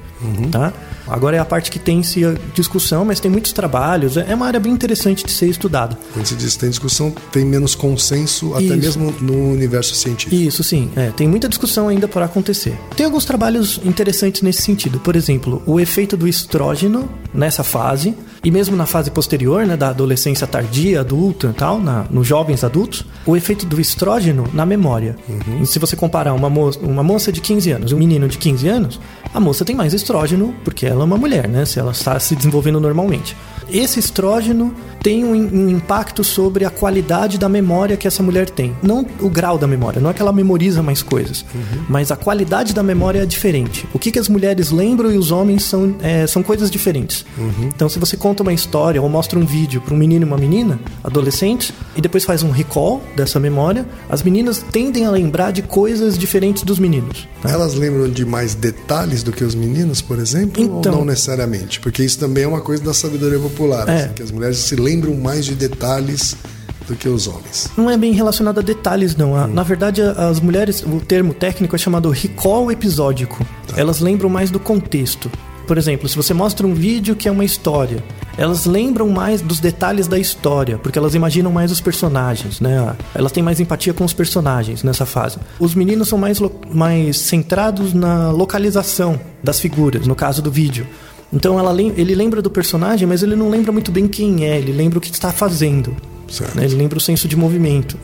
tá? 0.50 0.72
Agora 1.06 1.36
é 1.36 1.38
a 1.38 1.44
parte 1.44 1.70
que 1.70 1.78
tem-se 1.78 2.24
a 2.24 2.34
discussão, 2.54 3.04
mas 3.04 3.18
tem 3.18 3.30
muitos 3.30 3.52
trabalhos, 3.52 4.16
é 4.16 4.34
uma 4.34 4.46
área 4.46 4.60
bem 4.60 4.72
interessante 4.72 5.24
de 5.24 5.32
ser 5.32 5.46
estudada. 5.46 5.96
Quando 6.12 6.26
se 6.26 6.34
diz 6.34 6.56
tem 6.56 6.68
discussão, 6.68 7.12
tem 7.32 7.44
menos 7.44 7.74
consenso, 7.74 8.54
até 8.54 8.64
Isso. 8.64 8.76
mesmo 8.76 9.14
no 9.20 9.52
universo 9.52 9.94
científico. 9.94 10.34
Isso, 10.34 10.62
sim. 10.62 10.90
É, 10.96 11.10
tem 11.10 11.26
muita 11.26 11.48
discussão 11.48 11.88
ainda 11.88 12.06
por 12.06 12.22
acontecer. 12.22 12.76
Tem 12.96 13.06
alguns 13.06 13.24
trabalhos 13.24 13.80
interessantes 13.84 14.42
nesse 14.42 14.62
sentido. 14.62 15.00
Por 15.00 15.16
exemplo, 15.16 15.62
o 15.64 15.80
efeito 15.80 16.16
do 16.16 16.28
estrógeno 16.28 17.08
nessa 17.32 17.62
fase, 17.62 18.14
e 18.44 18.50
mesmo 18.50 18.76
na 18.76 18.86
fase 18.86 19.10
posterior, 19.10 19.66
né, 19.66 19.76
da 19.76 19.88
adolescência 19.88 20.46
tardia, 20.46 21.00
adulta 21.00 21.48
e 21.48 21.52
tal, 21.52 21.80
na, 21.80 22.04
nos 22.10 22.26
jovens 22.26 22.62
adultos, 22.62 23.04
o 23.26 23.36
efeito 23.36 23.66
do 23.66 23.80
estrógeno 23.80 24.48
na 24.52 24.64
memória. 24.64 25.16
E 25.60 25.66
se 25.66 25.78
você 25.78 25.96
comparar 25.96 26.32
uma, 26.32 26.48
mo 26.48 26.70
uma 26.82 27.02
moça 27.02 27.32
de 27.32 27.40
15 27.40 27.72
anos 27.72 27.92
e 27.92 27.94
um 27.94 27.98
menino 27.98 28.28
de 28.28 28.38
15 28.38 28.68
anos, 28.68 29.00
a 29.32 29.40
moça 29.40 29.64
tem 29.64 29.74
mais 29.74 29.92
estrógeno 29.92 30.54
porque 30.64 30.86
ela 30.86 31.02
é 31.02 31.04
uma 31.04 31.16
mulher, 31.16 31.48
né? 31.48 31.64
Se 31.64 31.78
ela 31.78 31.92
está 31.92 32.18
se 32.18 32.36
desenvolvendo 32.36 32.80
normalmente. 32.80 33.36
Esse 33.70 33.98
estrógeno 34.00 34.74
tem 35.02 35.24
um, 35.24 35.32
um 35.32 35.68
impacto 35.68 36.24
sobre 36.24 36.64
a 36.64 36.70
qualidade 36.70 37.38
da 37.38 37.48
memória 37.48 37.96
que 37.96 38.06
essa 38.08 38.22
mulher 38.22 38.50
tem. 38.50 38.74
Não 38.82 39.06
o 39.20 39.28
grau 39.30 39.56
da 39.56 39.66
memória, 39.66 40.00
não 40.00 40.10
é 40.10 40.12
que 40.12 40.20
ela 40.20 40.32
memoriza 40.32 40.82
mais 40.82 41.02
coisas, 41.02 41.44
mas 41.88 42.10
a 42.10 42.16
qualidade 42.16 42.74
da 42.74 42.82
memória 42.82 43.20
é 43.22 43.26
diferente. 43.26 43.86
O 43.94 43.98
que, 43.98 44.10
que 44.10 44.18
as 44.18 44.28
mulheres 44.28 44.70
lembram 44.70 45.10
e 45.12 45.16
os 45.16 45.30
homens 45.30 45.64
são, 45.64 45.94
é, 46.02 46.26
são 46.26 46.42
coisas 46.42 46.70
diferentes. 46.70 47.24
Então, 47.62 47.88
se 47.88 47.98
você 47.98 48.16
conta 48.16 48.42
uma 48.42 48.52
história 48.52 49.00
ou 49.00 49.08
mostra 49.08 49.38
um 49.38 49.46
vídeo 49.46 49.80
para 49.80 49.94
um 49.94 49.96
menino 49.96 50.24
e 50.24 50.28
uma 50.28 50.36
menina, 50.38 50.80
adolescentes, 51.04 51.72
e 51.96 52.00
depois 52.00 52.24
faz 52.24 52.42
um 52.42 52.50
recall 52.50 53.02
dessa 53.14 53.38
memória, 53.38 53.86
as 54.08 54.22
meninas 54.22 54.64
tendem 54.72 55.04
a 55.06 55.10
lembrar 55.10 55.52
de 55.52 55.62
coisas 55.62 56.18
diferentes 56.18 56.62
dos 56.64 56.78
meninos. 56.78 57.28
tá? 57.40 57.50
Elas 57.50 57.74
lembram 57.74 58.08
de 58.10 58.24
mais 58.24 58.54
detalhes 58.54 59.22
do 59.22 59.30
que 59.32 59.44
os 59.44 59.54
meninos, 59.54 60.00
por 60.00 60.18
exemplo? 60.18 60.62
Então- 60.62 60.92
ou 60.92 60.98
não 60.98 61.04
necessariamente? 61.04 61.80
Porque 61.80 62.02
isso 62.02 62.18
também 62.18 62.44
é 62.44 62.48
uma 62.48 62.60
coisa 62.60 62.82
da 62.82 62.92
sabedoria 62.94 63.38
popular, 63.38 63.57
É. 63.88 63.94
assim, 64.04 64.12
que 64.14 64.22
as 64.22 64.30
mulheres 64.30 64.58
se 64.58 64.76
lembram 64.76 65.14
mais 65.14 65.44
de 65.44 65.54
detalhes 65.54 66.36
do 66.86 66.94
que 66.96 67.08
os 67.08 67.26
homens. 67.26 67.68
Não 67.76 67.90
é 67.90 67.96
bem 67.98 68.12
relacionado 68.12 68.58
a 68.60 68.62
detalhes, 68.62 69.14
não. 69.16 69.36
A- 69.36 69.46
Na 69.46 69.62
verdade, 69.62 70.00
as 70.00 70.40
mulheres, 70.40 70.82
o 70.82 71.00
termo 71.00 71.34
técnico 71.34 71.74
é 71.76 71.78
chamado 71.78 72.08
recall 72.10 72.70
episódico. 72.72 73.44
Elas 73.76 74.00
lembram 74.00 74.30
mais 74.30 74.50
do 74.50 74.58
contexto. 74.58 75.30
Por 75.66 75.76
exemplo, 75.76 76.08
se 76.08 76.16
você 76.16 76.32
mostra 76.32 76.66
um 76.66 76.72
vídeo 76.72 77.14
que 77.14 77.28
é 77.28 77.30
uma 77.30 77.44
história, 77.44 78.02
elas 78.38 78.64
lembram 78.64 79.06
mais 79.10 79.42
dos 79.42 79.60
detalhes 79.60 80.06
da 80.08 80.18
história, 80.18 80.78
porque 80.78 80.98
elas 80.98 81.14
imaginam 81.14 81.52
mais 81.52 81.70
os 81.70 81.78
personagens, 81.78 82.58
né? 82.58 82.96
Elas 83.14 83.32
têm 83.32 83.42
mais 83.42 83.60
empatia 83.60 83.92
com 83.92 84.02
os 84.02 84.14
personagens 84.14 84.82
nessa 84.82 85.04
fase. 85.04 85.36
Os 85.60 85.74
meninos 85.74 86.08
são 86.08 86.16
mais, 86.16 86.38
mais 86.72 87.18
centrados 87.18 87.92
na 87.92 88.30
localização 88.30 89.20
das 89.44 89.60
figuras, 89.60 90.06
no 90.06 90.14
caso 90.14 90.40
do 90.40 90.50
vídeo. 90.50 90.86
Então 91.32 91.58
ela 91.58 91.74
ele 91.80 92.14
lembra 92.14 92.40
do 92.40 92.50
personagem, 92.50 93.06
mas 93.06 93.22
ele 93.22 93.36
não 93.36 93.50
lembra 93.50 93.70
muito 93.72 93.90
bem 93.92 94.06
quem 94.08 94.44
é, 94.44 94.58
ele 94.58 94.72
lembra 94.72 94.98
o 94.98 95.00
que 95.00 95.10
está 95.10 95.30
fazendo. 95.32 95.94
Certo. 96.30 96.56
né? 96.56 96.64
Ele 96.66 96.74
lembra 96.76 96.98
o 96.98 97.00
senso 97.00 97.26
de 97.26 97.34
movimento. 97.34 97.96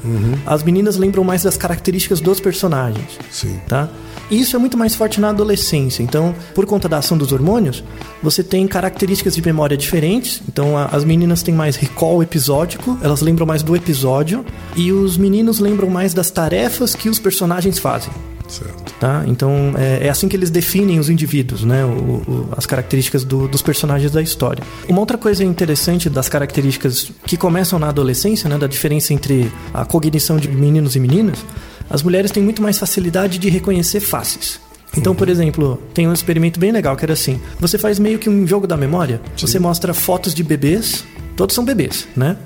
As 0.47 0.63
meninas 0.63 0.97
lembram 0.97 1.23
mais 1.23 1.43
das 1.43 1.59
características 1.59 2.21
dos 2.23 2.41
personagens. 2.41 3.07
Sim. 3.31 3.59
Tá? 3.69 3.87
E 4.31 4.41
isso 4.41 4.57
é 4.57 4.59
muito 4.59 4.79
mais 4.79 4.95
forte 4.95 5.21
na 5.21 5.29
adolescência. 5.29 6.03
Então, 6.03 6.35
por 6.55 6.65
conta 6.65 6.89
da 6.89 6.97
ação 6.97 7.19
dos 7.19 7.33
hormônios, 7.33 7.85
você 8.23 8.43
tem 8.43 8.67
características 8.67 9.35
de 9.35 9.43
memória 9.45 9.77
diferentes. 9.77 10.41
Então, 10.49 10.75
a- 10.75 10.87
as 10.87 11.05
meninas 11.05 11.43
têm 11.43 11.55
mais 11.55 11.77
recall 11.77 12.23
episódico, 12.23 12.97
elas 13.03 13.21
lembram 13.21 13.47
mais 13.47 13.63
do 13.63 13.77
episódio, 13.77 14.43
e 14.75 14.91
os 14.91 15.19
meninos 15.19 15.59
lembram 15.59 15.91
mais 15.91 16.15
das 16.15 16.31
tarefas 16.31 16.95
que 16.95 17.11
os 17.11 17.19
personagens 17.19 17.79
fazem. 17.79 18.11
Certo. 18.49 18.84
Tá? 19.05 19.23
Então 19.27 19.75
é, 19.77 20.07
é 20.07 20.09
assim 20.09 20.29
que 20.29 20.35
eles 20.35 20.49
definem 20.49 20.99
os 20.99 21.11
indivíduos, 21.11 21.63
né? 21.63 21.85
O- 21.85 21.89
o- 21.91 22.49
as 22.57 22.65
características 22.65 23.23
do- 23.23 23.47
dos 23.47 23.61
personagens 23.61 24.11
da 24.11 24.23
história. 24.23 24.65
Uma 24.89 24.99
outra 25.01 25.19
coisa 25.19 25.45
interessante 25.45 26.09
das 26.09 26.27
características 26.27 27.13
que 27.27 27.37
começam 27.37 27.79
na 27.79 27.91
adolescência, 27.91 28.49
né? 28.49 28.57
Da 28.57 28.67
diferença 28.67 29.13
entre 29.13 29.53
a 29.75 29.85
cognição 29.85 30.39
de 30.39 30.49
meninos 30.49 30.97
e 30.97 31.01
meninas, 31.01 31.45
as 31.91 32.03
mulheres 32.03 32.31
têm 32.31 32.43
muito 32.43 32.63
mais 32.63 32.79
facilidade 32.79 33.37
de 33.37 33.51
reconhecer 33.51 34.01
faces. 34.01 34.59
Então, 34.97 35.15
por 35.15 35.29
exemplo, 35.29 35.79
tem 35.93 36.09
um 36.09 36.13
experimento 36.15 36.59
bem 36.59 36.73
legal 36.73 36.97
que 36.97 37.05
era 37.05 37.13
assim: 37.13 37.39
você 37.61 37.77
faz 37.77 37.99
meio 37.99 38.19
que 38.19 38.31
um 38.31 38.47
jogo 38.47 38.67
da 38.67 38.75
memória, 38.77 39.21
você 39.37 39.59
mostra 39.59 39.93
fotos 39.93 40.33
de 40.33 40.43
bebês. 40.43 41.05
Todos 41.37 41.55
são 41.55 41.63
bebês, 41.65 42.09
né? 42.17 42.39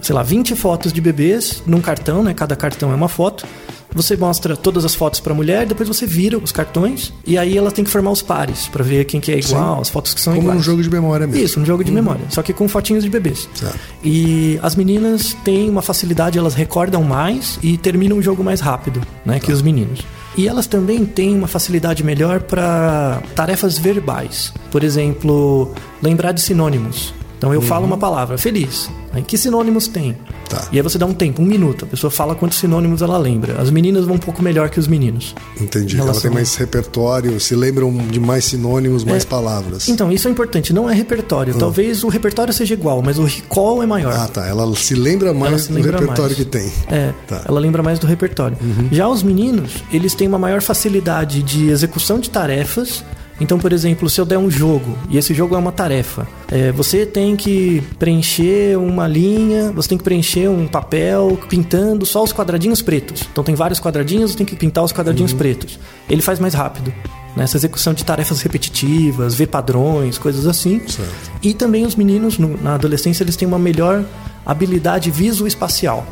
Sei 0.00 0.12
lá, 0.16 0.24
20 0.24 0.56
fotos 0.56 0.92
de 0.92 1.00
bebês 1.00 1.62
num 1.64 1.80
cartão, 1.80 2.24
né? 2.24 2.34
Cada 2.34 2.56
cartão 2.56 2.90
é 2.90 2.94
uma 2.96 3.08
foto. 3.08 3.46
Você 3.94 4.16
mostra 4.16 4.56
todas 4.56 4.84
as 4.84 4.94
fotos 4.94 5.20
para 5.20 5.32
a 5.32 5.36
mulher, 5.36 5.66
depois 5.66 5.88
você 5.88 6.06
vira 6.06 6.38
os 6.38 6.52
cartões 6.52 7.12
e 7.26 7.36
aí 7.36 7.56
ela 7.56 7.70
tem 7.70 7.84
que 7.84 7.90
formar 7.90 8.10
os 8.10 8.22
pares 8.22 8.68
para 8.68 8.82
ver 8.82 9.04
quem 9.04 9.20
que 9.20 9.30
é 9.32 9.38
igual, 9.38 9.80
as 9.80 9.88
fotos 9.88 10.14
que 10.14 10.20
são 10.20 10.34
Como 10.34 10.46
iguais. 10.46 10.60
um 10.60 10.62
jogo 10.62 10.82
de 10.82 10.90
memória 10.90 11.26
mesmo. 11.26 11.44
Isso, 11.44 11.60
um 11.60 11.64
jogo 11.64 11.84
de 11.84 11.92
memória, 11.92 12.24
só 12.30 12.42
que 12.42 12.52
com 12.52 12.68
fotinhos 12.68 13.04
de 13.04 13.10
bebês. 13.10 13.48
Certo. 13.54 13.78
E 14.02 14.58
as 14.62 14.74
meninas 14.74 15.34
têm 15.44 15.68
uma 15.68 15.82
facilidade, 15.82 16.38
elas 16.38 16.54
recordam 16.54 17.02
mais 17.02 17.58
e 17.62 17.76
terminam 17.76 18.18
o 18.18 18.22
jogo 18.22 18.42
mais 18.42 18.60
rápido, 18.60 19.00
né, 19.24 19.38
que 19.38 19.52
os 19.52 19.62
meninos. 19.62 20.00
E 20.36 20.48
elas 20.48 20.66
também 20.66 21.04
têm 21.04 21.36
uma 21.36 21.46
facilidade 21.46 22.02
melhor 22.02 22.40
para 22.40 23.22
tarefas 23.34 23.76
verbais. 23.76 24.52
Por 24.70 24.82
exemplo, 24.82 25.74
lembrar 26.02 26.32
de 26.32 26.40
sinônimos. 26.40 27.12
Então 27.42 27.52
eu 27.52 27.60
falo 27.60 27.84
uma 27.84 27.98
palavra, 27.98 28.38
feliz. 28.38 28.88
Aí, 29.12 29.20
que 29.20 29.36
sinônimos 29.36 29.88
tem? 29.88 30.16
Tá. 30.48 30.68
E 30.70 30.76
aí 30.76 30.82
você 30.82 30.96
dá 30.96 31.04
um 31.06 31.12
tempo, 31.12 31.42
um 31.42 31.44
minuto. 31.44 31.84
A 31.86 31.88
pessoa 31.88 32.08
fala 32.08 32.36
quantos 32.36 32.56
sinônimos 32.56 33.02
ela 33.02 33.18
lembra. 33.18 33.60
As 33.60 33.68
meninas 33.68 34.04
vão 34.04 34.14
um 34.14 34.18
pouco 34.18 34.40
melhor 34.40 34.70
que 34.70 34.78
os 34.78 34.86
meninos. 34.86 35.34
Entendi. 35.60 35.98
Ela 35.98 36.14
tem 36.14 36.30
mais 36.30 36.54
repertório, 36.54 37.40
se 37.40 37.56
lembram 37.56 37.92
de 38.08 38.20
mais 38.20 38.44
sinônimos, 38.44 39.02
mais 39.02 39.24
É. 39.24 39.26
palavras. 39.26 39.88
Então, 39.88 40.12
isso 40.12 40.28
é 40.28 40.30
importante, 40.30 40.72
não 40.72 40.88
é 40.88 40.94
repertório. 40.94 41.52
Talvez 41.58 42.04
o 42.04 42.08
repertório 42.08 42.54
seja 42.54 42.74
igual, 42.74 43.02
mas 43.02 43.18
o 43.18 43.24
recall 43.24 43.82
é 43.82 43.86
maior. 43.86 44.12
Ah, 44.14 44.28
tá. 44.28 44.46
Ela 44.46 44.72
se 44.76 44.94
lembra 44.94 45.34
mais 45.34 45.62
se 45.62 45.68
do 45.70 45.74
lembra 45.74 45.98
repertório 45.98 46.22
mais. 46.22 46.36
que 46.36 46.44
tem. 46.44 46.72
É, 46.86 47.12
Tá. 47.26 47.38
Uhum. 47.38 47.42
ela 47.48 47.60
lembra 47.60 47.82
mais 47.82 47.98
do 47.98 48.06
repertório. 48.06 48.56
Já 48.92 49.08
os 49.08 49.24
meninos, 49.24 49.82
eles 49.92 50.14
têm 50.14 50.28
uma 50.28 50.38
maior 50.38 50.62
facilidade 50.62 51.42
de 51.42 51.70
execução 51.70 52.20
de 52.20 52.30
tarefas. 52.30 53.02
Então, 53.42 53.58
por 53.58 53.72
exemplo, 53.72 54.08
se 54.08 54.20
eu 54.20 54.24
der 54.24 54.38
um 54.38 54.48
jogo 54.48 54.96
e 55.10 55.18
esse 55.18 55.34
jogo 55.34 55.56
é 55.56 55.58
uma 55.58 55.72
tarefa, 55.72 56.28
é, 56.48 56.70
você 56.70 57.04
tem 57.04 57.34
que 57.34 57.82
preencher 57.98 58.78
uma 58.78 59.08
linha, 59.08 59.72
você 59.72 59.88
tem 59.88 59.98
que 59.98 60.04
preencher 60.04 60.48
um 60.48 60.68
papel 60.68 61.36
pintando 61.48 62.06
só 62.06 62.22
os 62.22 62.32
quadradinhos 62.32 62.80
pretos. 62.80 63.24
Então, 63.32 63.42
tem 63.42 63.56
vários 63.56 63.80
quadradinhos, 63.80 64.30
você 64.30 64.36
tem 64.36 64.46
que 64.46 64.54
pintar 64.54 64.84
os 64.84 64.92
Uhum. 64.92 64.96
quadradinhos 64.98 65.32
pretos. 65.32 65.76
Ele 66.08 66.22
faz 66.22 66.38
mais 66.38 66.54
rápido. 66.54 66.92
Nessa 67.36 67.56
execução 67.56 67.92
de 67.92 68.04
tarefas 68.04 68.40
repetitivas, 68.42 69.34
ver 69.34 69.46
padrões, 69.48 70.18
coisas 70.18 70.46
assim. 70.46 70.80
Certo. 70.86 71.10
E 71.42 71.52
também 71.52 71.84
os 71.84 71.96
meninos, 71.96 72.38
no- 72.38 72.56
na 72.62 72.74
adolescência, 72.74 73.24
eles 73.24 73.34
têm 73.34 73.48
uma 73.48 73.58
melhor 73.58 74.04
habilidade 74.46 75.10
visoespacial. 75.10 76.06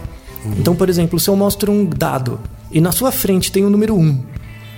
Então, 0.58 0.74
por 0.74 0.88
exemplo, 0.88 1.20
se 1.20 1.28
eu 1.28 1.36
mostro 1.36 1.70
um 1.70 1.84
dado 1.84 2.40
e 2.72 2.80
na 2.80 2.90
sua 2.90 3.12
frente 3.12 3.52
tem 3.52 3.64
o 3.64 3.70
número 3.70 3.94
1, 3.94 4.18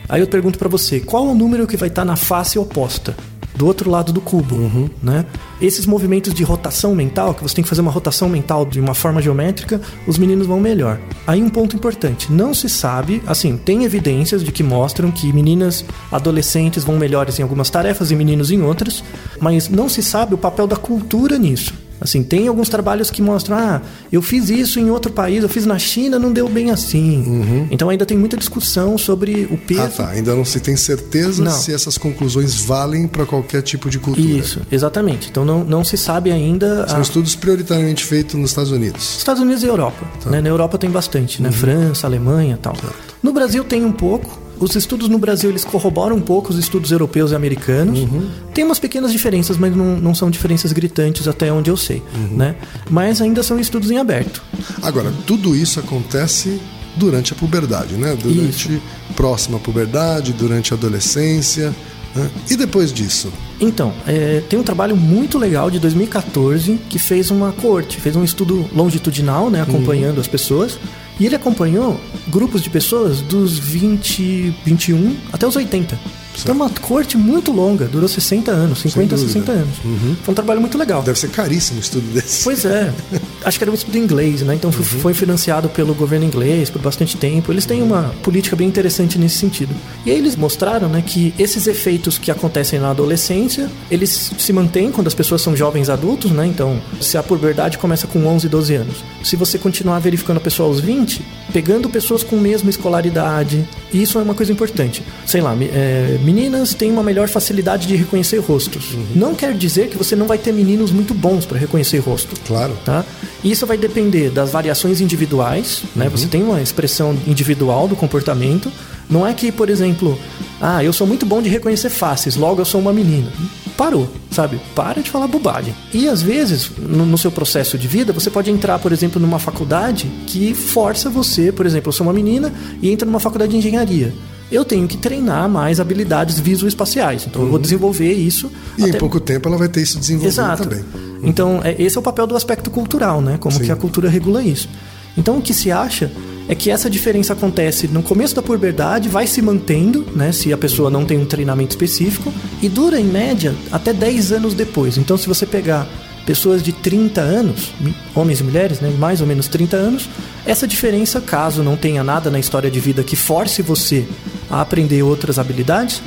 aí 0.09 0.21
eu 0.21 0.27
pergunto 0.27 0.59
pra 0.59 0.69
você, 0.69 1.01
qual 1.01 1.27
o 1.27 1.35
número 1.35 1.67
que 1.67 1.77
vai 1.77 1.89
estar 1.89 2.05
na 2.05 2.17
face 2.17 2.59
oposta? 2.59 3.15
do 3.55 3.67
outro 3.67 3.91
lado 3.91 4.13
do 4.13 4.21
cubo, 4.21 4.91
né? 5.03 5.27
Esses 5.61 5.87
movimentos 5.87 6.35
de 6.35 6.43
rotação 6.43 6.95
mental, 6.95 7.35
que 7.35 7.43
você 7.43 7.55
tem 7.55 7.63
que 7.63 7.69
fazer 7.69 7.81
uma 7.81 7.91
rotação 7.91 8.29
mental 8.29 8.65
de 8.65 8.81
uma 8.81 8.95
forma 8.95 9.21
geométrica, 9.21 9.81
os 10.07 10.19
meninos 10.19 10.47
vão 10.47 10.59
melhor. 10.59 10.99
Aí 11.27 11.43
um 11.43 11.49
ponto 11.51 11.77
importante, 11.77 12.33
não 12.33 12.55
se 12.55 12.69
sabe, 12.69 13.23
assim, 13.27 13.57
tem 13.57 13.85
evidências 13.85 14.43
de 14.43 14.51
que 14.51 14.63
mostram 14.63 15.11
que 15.11 15.33
meninas 15.33 15.85
adolescentes 16.11 16.85
vão 16.85 16.97
melhores 16.97 17.39
em 17.39 17.43
algumas 17.43 17.71
tarefas 17.71 18.11
e 18.11 18.17
meninos 18.17 18.51
em 18.51 18.63
outras, 18.63 19.05
mas 19.41 19.69
não 19.69 19.89
se 19.89 20.03
sabe 20.03 20.35
o 20.35 20.39
papel 20.39 20.67
da 20.67 20.77
cultura 20.77 21.39
nisso. 21.39 21.82
Assim, 22.03 22.23
tem 22.23 22.49
alguns 22.49 22.69
trabalhos 22.69 23.11
que 23.11 23.23
mostram, 23.23 23.57
ah, 23.57 23.81
eu 24.11 24.21
fiz 24.21 24.51
isso 24.51 24.81
em 24.81 24.91
outro 24.91 25.13
país, 25.13 25.43
eu 25.43 25.49
fiz 25.49 25.65
na 25.65 25.79
China, 25.79 26.19
não 26.19 26.33
deu 26.33 26.49
bem 26.49 26.71
assim. 26.71 27.69
Então 27.71 27.89
ainda 27.89 28.05
tem 28.05 28.19
muita 28.19 28.37
discussão 28.37 28.99
sobre 28.99 29.47
o 29.51 29.57
peso. 29.57 29.81
Ah, 29.83 29.89
tá. 29.89 30.09
Ainda 30.09 30.35
não 30.35 30.45
se 30.45 30.59
tem 30.61 30.77
certeza 30.77 31.43
Não. 31.45 31.53
se 31.53 31.73
essas 31.73 31.97
conclusões 31.97 32.57
valem 32.63 33.07
para 33.07 33.25
qualquer 33.25 33.63
tipo 33.63 33.89
de 33.89 33.99
cultura. 33.99 34.27
Isso, 34.27 34.61
exatamente. 34.71 35.29
Então 35.31 35.45
não, 35.45 35.63
não 35.65 35.85
se 35.85 35.97
sabe 35.97 36.31
ainda. 36.33 36.87
São 36.89 36.99
a- 36.99 37.03
estudos 37.03 37.35
prioritariamente 37.37 38.05
feitos 38.05 38.35
nos 38.35 38.51
Estados 38.51 38.71
Unidos. 38.73 39.19
Estados 39.19 39.41
Unidos 39.43 39.63
e 39.63 39.67
Europa. 39.67 40.05
Tá. 40.23 40.31
né? 40.31 40.41
Na 40.41 40.49
Europa 40.49 40.77
tem 40.79 40.91
bastante, 40.91 41.39
Uhum. 41.39 41.47
né? 41.47 41.53
França, 41.53 42.07
Alemanha 42.07 42.55
e 42.55 42.59
tal. 42.59 42.77
No 43.23 43.33
Brasil 43.33 43.63
tem 43.65 43.85
um 43.85 43.93
pouco. 43.93 44.41
Os 44.63 44.77
estudos 44.77 45.09
no 45.09 45.19
Brasil 45.19 45.51
eles 45.51 45.65
corroboram 45.65 46.15
um 46.15 46.21
pouco 46.21 46.51
os 46.51 46.57
estudos 46.57 46.93
europeus 46.93 47.33
e 47.33 47.35
americanos. 47.35 47.99
Uhum. 47.99 48.31
Tem 48.55 48.63
umas 48.63 48.79
pequenas 48.79 49.11
diferenças, 49.11 49.57
mas 49.57 49.75
não, 49.75 49.97
não 49.97 50.15
são 50.15 50.31
diferenças 50.31 50.73
gritantes 50.73 51.27
até 51.27 51.53
onde 51.53 51.69
eu 51.69 51.77
sei. 51.77 52.01
Uhum. 52.15 52.37
Né? 52.37 52.55
Mas 52.89 53.21
ainda 53.21 53.43
são 53.43 53.59
estudos 53.59 53.91
em 53.91 53.99
aberto. 53.99 54.41
Agora, 54.81 55.13
tudo 55.27 55.57
isso 55.57 55.81
acontece 55.81 56.61
durante 56.97 57.33
a 57.33 57.37
puberdade, 57.37 57.95
né? 57.95 58.17
Durante 58.23 58.81
próxima 59.17 59.57
à 59.57 59.61
puberdade, 59.61 60.33
durante 60.33 60.73
a 60.73 60.77
adolescência. 60.77 61.75
né? 62.15 62.31
E 62.49 62.57
depois 62.57 62.93
disso? 62.93 63.33
Então, 63.61 63.93
é, 64.07 64.45
tem 64.49 64.61
um 64.61 64.63
trabalho 64.63 64.97
muito 64.97 65.39
legal 65.39 65.73
de 65.73 65.81
2014 65.81 66.79
que 66.89 67.01
fez 67.01 67.33
uma 67.33 67.51
coorte, 67.51 67.97
fez 67.97 68.15
um 68.15 68.23
estudo 68.23 68.65
longitudinal, 68.73 69.51
né, 69.51 69.61
acompanhando 69.63 70.21
as 70.21 70.29
pessoas. 70.29 70.79
E 71.23 71.27
ele 71.27 71.37
acompanhou 71.37 72.01
grupos 72.27 72.63
de 72.63 72.69
pessoas 72.69 73.21
dos 73.21 73.57
20, 73.57 74.53
21 74.65 75.17
até 75.33 75.47
os 75.47 75.55
80. 75.55 75.97
Então, 76.41 76.53
é 76.53 76.57
uma 76.57 76.69
corte 76.69 77.17
muito 77.17 77.53
longa, 77.53 77.85
durou 77.85 78.09
60 78.09 78.51
anos, 78.51 78.81
50, 78.81 79.15
dúvida. 79.15 79.33
60 79.33 79.53
anos. 79.53 79.77
Foi 80.25 80.33
um 80.33 80.35
trabalho 80.35 80.61
muito 80.61 80.77
legal. 80.77 81.01
Deve 81.01 81.17
ser 81.17 81.31
caríssimo 81.31 81.79
um 81.79 81.81
estudo 81.81 82.13
desse. 82.13 82.43
Pois 82.43 82.65
é. 82.65 82.93
Acho 83.45 83.59
que 83.59 83.65
era 83.65 83.71
um 83.71 83.75
estudo 83.75 83.97
inglês, 83.99 84.43
né? 84.43 84.55
Então 84.55 84.71
foi- 84.73 84.85
foi 84.85 85.15
financiado 85.15 85.69
pelo 85.69 85.95
governo 85.95 86.25
inglês 86.27 86.71
por 86.71 86.81
bastante 86.81 87.17
tempo. 87.17 87.53
Eles 87.53 87.67
têm 87.67 87.83
uma 87.83 88.15
política 88.23 88.55
bem 88.57 88.67
interessante 88.69 89.19
nesse 89.19 89.37
sentido. 89.39 89.75
E 90.07 90.11
aí 90.11 90.17
eles 90.19 90.37
mostraram, 90.37 90.89
né, 90.89 91.03
que 91.05 91.35
esses 91.39 91.67
efeitos 91.67 92.19
que 92.19 92.31
acontecem 92.31 92.79
na 92.79 92.91
adolescência, 92.91 93.71
eles 93.91 94.33
se 94.39 94.53
mantêm 94.53 94.91
quando 94.91 95.07
as 95.07 95.15
pessoas 95.15 95.43
são 95.43 95.57
jovens 95.57 95.89
adultos, 95.89 96.31
né? 96.31 96.47
Então, 96.47 96.81
se 97.01 97.17
a 97.19 97.23
puberdade 97.23 97.79
começa 97.79 98.07
com 98.07 98.25
11, 98.27 98.49
12 98.49 98.75
anos, 98.75 98.97
se 99.23 99.37
você 99.37 99.59
continuar 99.59 99.99
verificando 99.99 100.37
a 100.37 100.41
pessoa 100.41 100.69
aos 100.69 100.81
20, 100.81 101.23
pegando 101.53 101.89
pessoas 101.89 102.23
com 102.23 102.37
mesma 102.37 102.71
escolaridade, 102.71 103.65
isso 103.93 104.19
é 104.19 104.23
uma 104.23 104.35
coisa 104.35 104.53
importante. 104.53 105.03
Sei 105.27 105.41
lá, 105.41 105.55
é, 105.61 106.19
meninas 106.25 106.75
têm 106.75 106.91
uma 106.91 107.03
melhor 107.03 107.29
facilidade 107.29 107.87
de 107.87 107.97
reconhecer 107.97 108.39
rostos. 108.39 108.97
Não 109.15 109.35
quer 109.35 109.55
dizer 109.55 109.89
que 109.89 109.97
você 109.99 110.15
não 110.17 110.27
vai 110.27 110.39
ter 110.39 110.53
meninos 110.53 110.91
muito 110.91 111.13
bons 111.15 111.45
para 111.45 111.59
reconhecer 111.59 111.99
rosto. 111.99 112.35
Claro. 112.47 112.73
Tá? 112.85 113.05
Isso 113.45 113.67
vai 113.67 113.77
depender 113.77 114.31
das 114.31 114.51
variações 114.51 115.01
individuais, 115.01 115.83
né? 115.97 116.09
Você 116.09 116.27
tem 116.27 116.43
uma 116.43 116.61
expressão 116.63 117.17
individual 117.27 117.89
do 117.89 117.97
comportamento. 117.97 118.71
Não 119.11 119.27
é 119.27 119.35
que, 119.35 119.51
por 119.51 119.69
exemplo, 119.69 120.19
ah, 120.61 120.83
eu 120.83 120.93
sou 120.93 121.07
muito 121.07 121.27
bom 121.27 121.43
de 121.43 121.49
reconhecer 121.49 121.91
faces, 121.91 122.37
logo 122.37 122.61
eu 122.61 122.65
sou 122.65 122.81
uma 122.81 122.93
menina. 122.93 123.33
Parou, 123.77 124.09
sabe? 124.31 124.61
Para 124.77 125.03
de 125.03 125.11
falar 125.11 125.27
bobagem. 125.27 125.75
E 125.93 126.09
às 126.09 126.23
vezes, 126.23 126.71
no, 126.79 127.05
no 127.05 127.19
seu 127.19 127.33
processo 127.33 127.77
de 127.77 127.89
vida, 127.89 128.13
você 128.13 128.31
pode 128.31 128.51
entrar, 128.51 128.79
por 128.79 128.93
exemplo, 128.93 129.21
numa 129.21 129.41
faculdade 129.41 130.07
que 130.27 130.55
força 130.55 131.11
você, 131.11 131.51
por 131.51 131.67
exemplo, 131.67 131.89
eu 131.89 131.93
sou 131.93 132.07
uma 132.07 132.13
menina 132.13 132.53
e 132.81 132.91
entra 132.91 133.05
numa 133.05 133.21
faculdade 133.21 133.51
de 133.51 133.59
engenharia. 133.59 134.13
Eu 134.53 134.65
tenho 134.65 134.87
que 134.87 134.97
treinar 134.99 135.49
mais 135.49 135.81
habilidades 135.81 136.39
visoespaciais. 136.39 137.27
Então 137.27 137.43
eu 137.43 137.49
vou 137.49 137.59
desenvolver 137.59 138.13
isso. 138.13 138.51
E 138.79 138.83
em 138.83 138.89
até- 138.91 138.99
pouco 138.99 139.19
tempo 139.19 139.49
ela 139.49 139.57
vai 139.57 139.69
ter 139.69 139.81
isso 139.83 139.99
desenvolvido 139.99 140.29
Exato. 140.33 140.63
também. 140.65 140.85
Então, 141.23 141.61
é- 141.65 141.75
esse 141.81 141.97
é 141.97 142.01
o 142.01 142.03
papel 142.03 142.27
do 142.27 142.37
aspecto 142.37 142.71
cultural, 142.71 143.21
né? 143.23 143.37
Como 143.41 143.57
Sim. 143.57 143.65
que 143.65 143.73
a 143.73 143.77
cultura 143.77 144.09
regula 144.11 144.43
isso. 144.43 144.69
Então, 145.17 145.39
o 145.39 145.43
que 145.43 145.55
se 145.55 145.71
acha 145.71 146.11
é 146.49 146.55
que 146.55 146.71
essa 146.71 146.91
diferença 146.91 147.33
acontece 147.33 147.87
no 147.89 148.03
começo 148.03 148.35
da 148.35 148.43
puberdade, 148.43 149.09
vai 149.09 149.27
se 149.27 149.41
mantendo, 149.41 150.05
né? 150.17 150.33
Se 150.33 150.53
a 150.53 150.59
pessoa 150.59 150.91
não 150.91 151.05
tem 151.05 151.19
um 151.19 151.25
treinamento 151.25 151.71
específico, 151.71 152.33
e 152.61 152.69
dura, 152.69 152.99
em 153.01 153.05
média, 153.05 153.55
até 153.71 153.93
10 153.93 154.33
anos 154.33 154.53
depois. 154.53 154.99
Então, 154.99 155.17
se 155.17 155.29
você 155.29 155.47
pegar 155.47 155.87
pessoas 156.27 156.63
de 156.63 156.73
30 156.73 157.21
anos, 157.21 157.73
homens 158.15 158.41
e 158.41 158.45
mulheres, 158.45 158.81
né? 158.81 158.93
Mais 158.99 159.21
ou 159.21 159.27
menos 159.27 159.49
30 159.49 159.77
anos, 159.77 160.09
essa 160.47 160.67
diferença, 160.67 161.21
caso 161.21 161.63
não 161.63 161.77
tenha 161.77 162.03
nada 162.03 162.31
na 162.31 162.39
história 162.39 162.71
de 162.71 162.81
vida 162.81 163.03
que 163.05 163.15
force 163.17 163.61
você 163.63 164.05
a 164.53 164.61
aprender 164.61 165.03
outras 165.03 165.39
habilidades, 165.39 166.03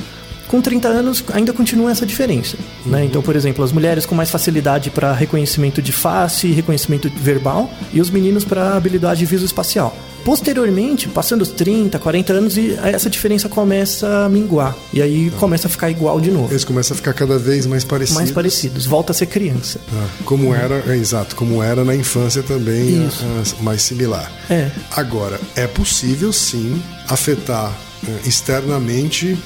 com 0.47 0.61
30 0.61 0.87
anos 0.87 1.23
ainda 1.33 1.51
continua 1.51 1.91
essa 1.91 2.05
diferença. 2.05 2.55
Né? 2.85 3.05
Então, 3.05 3.21
por 3.21 3.35
exemplo, 3.35 3.63
as 3.63 3.71
mulheres 3.71 4.05
com 4.05 4.13
mais 4.13 4.29
facilidade 4.29 4.91
para 4.91 5.11
reconhecimento 5.11 5.81
de 5.81 5.91
face, 5.91 6.51
reconhecimento 6.51 7.09
verbal, 7.09 7.69
e 7.91 7.99
os 7.99 8.09
meninos 8.11 8.45
para 8.45 8.75
habilidade 8.77 9.25
visoespacial. 9.25 9.97
Posteriormente, 10.23 11.07
passando 11.07 11.43
os 11.43 11.49
30, 11.49 11.99
40 11.99 12.33
anos, 12.33 12.57
e 12.57 12.75
essa 12.81 13.09
diferença 13.09 13.47
começa 13.47 14.25
a 14.25 14.29
minguar. 14.29 14.75
E 14.91 14.99
aí 14.99 15.29
começa 15.39 15.67
a 15.67 15.69
ficar 15.69 15.91
igual 15.91 16.19
de 16.19 16.31
novo. 16.31 16.51
Eles 16.51 16.63
começam 16.63 16.95
a 16.95 16.97
ficar 16.97 17.13
cada 17.13 17.37
vez 17.37 17.67
mais 17.67 17.83
parecidos. 17.83 18.17
Mais 18.17 18.31
parecidos. 18.31 18.85
Volta 18.87 19.11
a 19.11 19.15
ser 19.15 19.27
criança. 19.27 19.79
Ah, 19.93 20.07
como 20.25 20.53
era, 20.53 20.83
é, 20.87 20.95
exato, 20.95 21.35
como 21.35 21.61
era 21.61 21.83
na 21.83 21.95
infância 21.95 22.41
também, 22.41 23.07
ah, 23.21 23.43
mais 23.61 23.83
similar. 23.83 24.31
É. 24.49 24.71
Agora, 24.95 25.39
é 25.55 25.67
possível 25.67 26.33
sim 26.33 26.81
afetar 27.07 27.71
externamente 28.25 29.37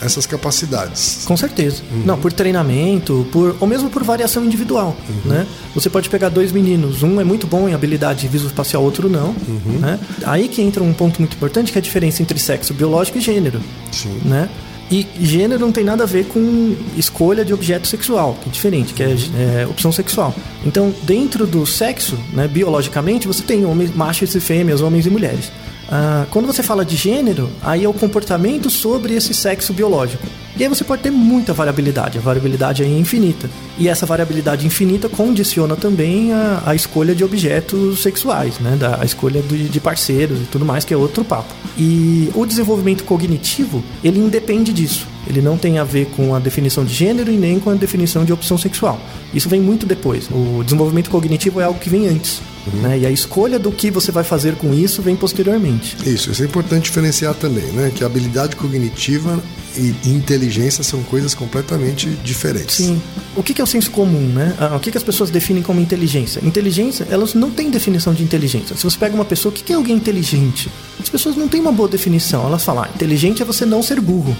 essas 0.00 0.26
capacidades. 0.26 1.22
Com 1.24 1.36
certeza. 1.36 1.82
Não, 2.04 2.18
por 2.18 2.32
treinamento, 2.32 3.26
por 3.32 3.56
ou 3.58 3.66
mesmo 3.66 3.88
por 3.88 4.02
variação 4.04 4.44
individual, 4.44 4.96
né? 5.24 5.46
Você 5.74 5.88
pode 5.88 6.08
pegar 6.10 6.28
dois 6.28 6.52
meninos, 6.52 7.02
um 7.02 7.20
é 7.20 7.24
muito 7.24 7.46
bom 7.46 7.68
em 7.68 7.74
habilidade 7.74 8.28
visoespacial, 8.28 8.82
outro 8.82 9.08
não, 9.08 9.34
né? 9.80 9.98
Aí 10.24 10.48
que 10.48 10.60
entra 10.60 10.82
um 10.82 10.92
ponto 10.92 11.20
muito 11.20 11.34
importante 11.34 11.72
que 11.72 11.78
é 11.78 11.80
a 11.80 11.82
diferença 11.82 12.22
entre 12.22 12.38
sexo 12.38 12.74
biológico 12.74 13.18
e 13.18 13.20
gênero, 13.20 13.60
Sim. 13.90 14.20
né? 14.24 14.48
E 14.88 15.04
gênero 15.20 15.60
não 15.60 15.72
tem 15.72 15.82
nada 15.82 16.04
a 16.04 16.06
ver 16.06 16.26
com 16.26 16.76
escolha 16.96 17.44
de 17.44 17.52
objeto 17.52 17.88
sexual, 17.88 18.38
que 18.40 18.48
é 18.48 18.52
diferente, 18.52 18.94
que 18.94 19.02
é, 19.02 19.16
é, 19.36 19.66
opção 19.66 19.90
sexual. 19.90 20.32
Então, 20.64 20.94
dentro 21.02 21.44
do 21.44 21.66
sexo, 21.66 22.16
né, 22.32 22.46
biologicamente, 22.46 23.26
você 23.26 23.42
tem 23.42 23.66
homens, 23.66 23.92
machos 23.92 24.32
e 24.36 24.40
fêmeas, 24.40 24.80
homens 24.80 25.04
e 25.04 25.10
mulheres. 25.10 25.50
Ah, 25.88 26.26
quando 26.30 26.46
você 26.46 26.62
fala 26.62 26.84
de 26.84 26.96
gênero, 26.96 27.48
aí 27.62 27.84
é 27.84 27.88
o 27.88 27.92
comportamento 27.92 28.68
sobre 28.68 29.14
esse 29.14 29.32
sexo 29.32 29.72
biológico. 29.72 30.26
E 30.56 30.62
aí 30.62 30.68
você 30.68 30.82
pode 30.82 31.02
ter 31.02 31.10
muita 31.10 31.52
variabilidade, 31.52 32.16
a 32.16 32.20
variabilidade 32.20 32.82
é 32.82 32.86
infinita. 32.86 33.48
E 33.78 33.88
essa 33.88 34.06
variabilidade 34.06 34.66
infinita 34.66 35.08
condiciona 35.08 35.76
também 35.76 36.32
a, 36.32 36.62
a 36.64 36.74
escolha 36.74 37.14
de 37.14 37.22
objetos 37.22 38.02
sexuais, 38.02 38.58
né? 38.58 38.74
Da, 38.74 39.00
a 39.02 39.04
escolha 39.04 39.42
de, 39.42 39.68
de 39.68 39.80
parceiros 39.80 40.40
e 40.40 40.44
tudo 40.44 40.64
mais, 40.64 40.84
que 40.84 40.94
é 40.94 40.96
outro 40.96 41.24
papo. 41.24 41.52
E 41.76 42.30
o 42.34 42.46
desenvolvimento 42.46 43.04
cognitivo, 43.04 43.84
ele 44.02 44.18
independe 44.18 44.72
disso. 44.72 45.06
Ele 45.26 45.42
não 45.42 45.58
tem 45.58 45.78
a 45.78 45.84
ver 45.84 46.06
com 46.16 46.34
a 46.34 46.38
definição 46.38 46.84
de 46.84 46.94
gênero 46.94 47.30
e 47.30 47.36
nem 47.36 47.60
com 47.60 47.68
a 47.68 47.74
definição 47.74 48.24
de 48.24 48.32
opção 48.32 48.56
sexual. 48.56 48.98
Isso 49.34 49.48
vem 49.48 49.60
muito 49.60 49.84
depois. 49.84 50.28
O 50.30 50.62
desenvolvimento 50.64 51.10
cognitivo 51.10 51.60
é 51.60 51.64
algo 51.64 51.78
que 51.78 51.90
vem 51.90 52.08
antes. 52.08 52.40
Né? 52.74 52.98
E 53.00 53.06
a 53.06 53.10
escolha 53.10 53.58
do 53.58 53.70
que 53.70 53.90
você 53.90 54.10
vai 54.10 54.24
fazer 54.24 54.56
com 54.56 54.74
isso 54.74 55.02
vem 55.02 55.16
posteriormente. 55.16 55.96
Isso, 56.06 56.30
isso 56.30 56.42
é 56.42 56.46
importante 56.46 56.84
diferenciar 56.84 57.34
também, 57.34 57.64
né? 57.72 57.92
Que 57.94 58.04
habilidade 58.04 58.56
cognitiva 58.56 59.40
e 59.76 59.94
inteligência 60.10 60.82
são 60.82 61.02
coisas 61.02 61.34
completamente 61.34 62.08
diferentes. 62.24 62.76
Sim. 62.76 63.00
O 63.36 63.42
que 63.42 63.60
é 63.60 63.64
o 63.64 63.66
senso 63.66 63.90
comum, 63.90 64.26
né? 64.26 64.54
Ah, 64.58 64.76
O 64.76 64.80
que 64.80 64.96
as 64.96 65.02
pessoas 65.02 65.30
definem 65.30 65.62
como 65.62 65.80
inteligência? 65.80 66.40
Inteligência, 66.44 67.06
elas 67.10 67.34
não 67.34 67.50
têm 67.50 67.70
definição 67.70 68.14
de 68.14 68.22
inteligência. 68.22 68.76
Se 68.76 68.84
você 68.84 68.98
pega 68.98 69.14
uma 69.14 69.24
pessoa, 69.24 69.52
o 69.52 69.54
que 69.54 69.72
é 69.72 69.76
alguém 69.76 69.96
inteligente? 69.96 70.70
As 70.98 71.08
pessoas 71.08 71.36
não 71.36 71.46
têm 71.46 71.60
uma 71.60 71.72
boa 71.72 71.88
definição. 71.88 72.46
Elas 72.46 72.64
falam, 72.64 72.84
ah, 72.84 72.88
inteligente 72.94 73.42
é 73.42 73.44
você 73.44 73.66
não 73.66 73.82
ser 73.82 74.00
burro. 74.00 74.36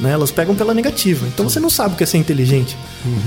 Né? 0.00 0.10
Elas 0.12 0.30
pegam 0.30 0.54
pela 0.54 0.74
negativa. 0.74 1.26
Então 1.26 1.48
você 1.48 1.58
não 1.58 1.70
sabe 1.70 1.94
o 1.94 1.96
que 1.96 2.04
é 2.04 2.06
ser 2.06 2.18
inteligente. 2.18 2.76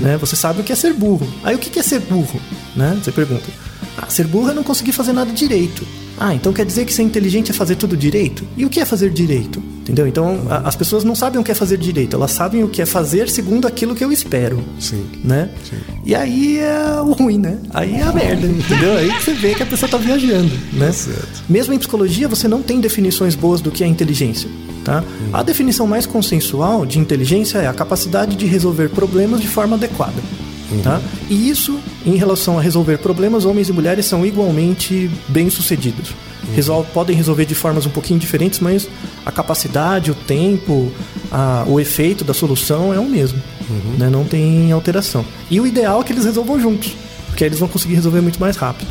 Né? 0.00 0.16
Você 0.18 0.36
sabe 0.36 0.60
o 0.60 0.64
que 0.64 0.72
é 0.72 0.76
ser 0.76 0.92
burro. 0.92 1.26
Aí 1.42 1.54
o 1.54 1.58
que 1.58 1.68
que 1.68 1.78
é 1.78 1.82
ser 1.82 2.00
burro? 2.00 2.40
Né? 2.76 2.98
Você 3.02 3.10
pergunta. 3.10 3.50
Ah, 3.98 4.06
ser 4.08 4.26
burro 4.26 4.50
é 4.50 4.54
não 4.54 4.62
conseguir 4.62 4.92
fazer 4.92 5.12
nada 5.12 5.32
direito. 5.32 5.86
Ah, 6.18 6.34
então 6.34 6.52
quer 6.52 6.66
dizer 6.66 6.84
que 6.84 6.92
ser 6.92 7.02
inteligente 7.02 7.50
é 7.50 7.54
fazer 7.54 7.76
tudo 7.76 7.96
direito? 7.96 8.44
E 8.56 8.66
o 8.66 8.68
que 8.68 8.78
é 8.78 8.84
fazer 8.84 9.08
direito? 9.10 9.62
Entendeu? 9.80 10.06
Então 10.06 10.42
a- 10.50 10.68
as 10.68 10.76
pessoas 10.76 11.02
não 11.02 11.14
sabem 11.14 11.40
o 11.40 11.44
que 11.44 11.50
é 11.50 11.54
fazer 11.54 11.78
direito, 11.78 12.14
elas 12.14 12.30
sabem 12.32 12.62
o 12.62 12.68
que 12.68 12.82
é 12.82 12.86
fazer 12.86 13.28
segundo 13.30 13.66
aquilo 13.66 13.94
que 13.94 14.04
eu 14.04 14.12
espero. 14.12 14.62
Sim. 14.78 15.06
Né? 15.24 15.48
E 16.04 16.14
aí 16.14 16.58
é 16.58 17.00
o 17.00 17.12
ruim, 17.12 17.38
né? 17.38 17.58
Aí 17.72 17.94
é 17.94 18.02
a 18.02 18.12
merda, 18.12 18.46
entendeu? 18.46 18.96
Aí 18.98 19.08
você 19.18 19.32
vê 19.32 19.54
que 19.54 19.62
a 19.62 19.66
pessoa 19.66 19.88
tá 19.90 19.96
viajando, 19.96 20.52
né? 20.74 20.92
certo. 20.92 21.42
Mesmo 21.48 21.72
em 21.72 21.78
psicologia, 21.78 22.28
você 22.28 22.46
não 22.46 22.60
tem 22.62 22.80
definições 22.80 23.34
boas 23.34 23.62
do 23.62 23.70
que 23.70 23.82
é 23.82 23.86
inteligência. 23.86 24.48
Tá? 24.84 25.00
Tá? 25.02 25.04
A 25.32 25.42
definição 25.42 25.86
mais 25.86 26.06
consensual 26.06 26.84
de 26.86 26.98
inteligência 26.98 27.58
é 27.58 27.66
a 27.66 27.72
capacidade 27.72 28.34
de 28.36 28.46
resolver 28.46 28.88
problemas 28.90 29.40
de 29.40 29.46
forma 29.48 29.76
adequada. 29.76 30.14
Tá? 30.82 31.00
E 31.28 31.48
isso, 31.50 31.78
em 32.06 32.14
relação 32.16 32.58
a 32.58 32.62
resolver 32.62 32.98
problemas, 32.98 33.44
homens 33.44 33.68
e 33.68 33.72
mulheres 33.72 34.06
são 34.06 34.24
igualmente 34.24 35.10
bem-sucedidos. 35.28 36.14
Resol 36.54 36.84
podem 36.94 37.14
resolver 37.16 37.44
de 37.44 37.54
formas 37.54 37.86
um 37.86 37.90
pouquinho 37.90 38.18
diferentes, 38.20 38.60
mas 38.60 38.88
a 39.26 39.32
capacidade, 39.32 40.10
o 40.10 40.14
tempo, 40.14 40.90
a- 41.30 41.64
o 41.66 41.78
efeito 41.80 42.24
da 42.24 42.32
solução 42.34 42.94
é 42.94 42.98
o 43.00 43.08
mesmo. 43.08 43.38
né? 43.98 44.10
Não 44.10 44.24
tem 44.24 44.72
alteração. 44.72 45.24
E 45.48 45.60
o 45.60 45.66
ideal 45.66 46.00
é 46.00 46.04
que 46.04 46.12
eles 46.12 46.24
resolvam 46.24 46.58
juntos, 46.60 46.92
porque 47.28 47.44
aí 47.44 47.48
eles 47.48 47.60
vão 47.60 47.68
conseguir 47.68 47.94
resolver 47.94 48.20
muito 48.20 48.40
mais 48.40 48.56
rápido. 48.56 48.88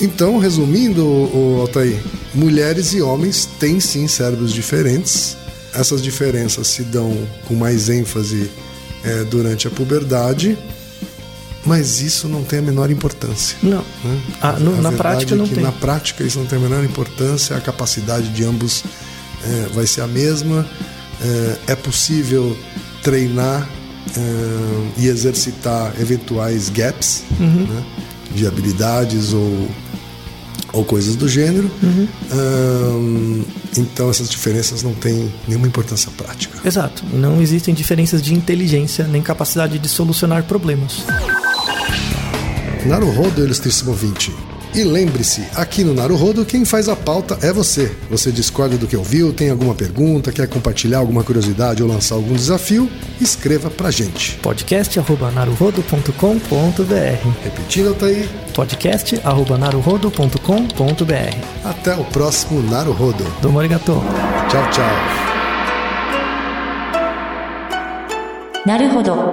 Então, 0.00 0.38
resumindo, 0.38 1.04
o 1.04 1.58
Altair, 1.60 1.98
mulheres 2.34 2.92
e 2.94 3.02
homens 3.02 3.46
têm 3.58 3.78
sim 3.80 4.06
cérebros 4.08 4.52
diferentes. 4.54 5.36
Essas 5.74 6.00
diferenças 6.02 6.66
se 6.68 6.82
dão 6.82 7.14
com 7.46 7.54
mais 7.54 7.88
ênfase 7.90 8.50
eh, 9.04 9.24
durante 9.30 9.68
a 9.68 9.70
puberdade, 9.70 10.56
mas 11.66 12.00
isso 12.00 12.28
não 12.28 12.42
tem 12.44 12.60
a 12.60 12.62
menor 12.62 12.90
importância. 12.90 13.56
Não. 13.62 13.82
né? 14.04 14.20
Ah, 14.40 14.52
no- 14.52 14.78
A 14.78 14.82
na 14.82 14.92
prática 14.92 15.34
é 15.34 15.36
não 15.36 15.46
tem. 15.46 15.62
Na 15.62 15.72
prática 15.72 16.22
isso 16.24 16.38
não 16.38 16.46
tem 16.46 16.58
a 16.58 16.62
menor 16.62 16.84
importância, 16.84 17.56
a 17.56 17.60
capacidade 17.60 18.28
de 18.30 18.44
ambos 18.44 18.84
eh, 19.44 19.68
vai 19.74 19.86
ser 19.86 20.00
a 20.02 20.06
mesma. 20.06 20.66
Eh, 21.20 21.56
é 21.68 21.74
possível 21.74 22.56
treinar 23.02 23.68
eh, 24.16 24.88
e 24.98 25.06
exercitar 25.08 25.92
eventuais 26.00 26.68
gaps 26.68 27.22
Uhum. 27.40 27.66
né, 27.66 27.82
de 28.34 28.46
habilidades 28.46 29.32
ou, 29.32 29.68
ou 30.72 30.84
coisas 30.84 31.16
do 31.16 31.28
gênero. 31.28 31.70
Uhum. 31.82 33.44
Então 33.76 34.08
essas 34.10 34.28
diferenças 34.28 34.82
não 34.82 34.94
têm 34.94 35.32
nenhuma 35.46 35.66
importância 35.66 36.10
prática. 36.16 36.58
Exato. 36.66 37.04
Não 37.12 37.40
existem 37.42 37.74
diferenças 37.74 38.22
de 38.22 38.34
inteligência 38.34 39.06
nem 39.06 39.22
capacidade 39.22 39.78
de 39.78 39.88
solucionar 39.88 40.42
problemas. 40.44 41.04
Naruhodo, 42.86 43.44
ilustríssimo 43.44 43.90
ouvinte. 43.90 44.32
E 44.76 44.84
lembre-se, 44.84 45.42
aqui 45.54 45.82
no 45.82 45.94
Naruhodo, 45.94 46.44
quem 46.44 46.66
faz 46.66 46.86
a 46.86 46.94
pauta 46.94 47.38
é 47.40 47.50
você. 47.50 47.90
Você 48.10 48.30
discorda 48.30 48.76
do 48.76 48.86
que 48.86 48.94
ouviu, 48.94 49.32
tem 49.32 49.48
alguma 49.48 49.74
pergunta, 49.74 50.30
quer 50.30 50.46
compartilhar 50.46 50.98
alguma 50.98 51.24
curiosidade 51.24 51.82
ou 51.82 51.88
lançar 51.88 52.16
algum 52.16 52.34
desafio? 52.34 52.90
Escreva 53.18 53.70
pra 53.70 53.90
gente. 53.90 54.36
Podcast 54.42 55.00
naruhodo.com.br. 55.34 56.12
Repetindo, 57.42 57.94
tá 57.94 58.04
aí. 58.06 58.28
podcast.naruhodo.com.br 58.52 61.36
Até 61.64 61.94
o 61.94 62.04
próximo 62.04 62.62
Naruhodo. 62.62 63.24
Do 63.40 63.50
Morigato. 63.50 64.02
Tchau, 64.50 64.70
tchau. 64.70 64.90
Naruhodo. 68.66 69.32